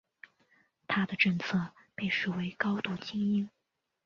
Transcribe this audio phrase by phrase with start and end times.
[0.87, 3.47] 他的政策被视为高度亲英。